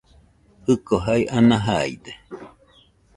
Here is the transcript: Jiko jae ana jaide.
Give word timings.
Jiko 0.65 0.95
jae 1.05 1.23
ana 1.37 1.57
jaide. 1.67 2.11